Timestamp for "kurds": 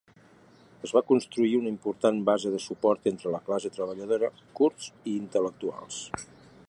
4.61-4.89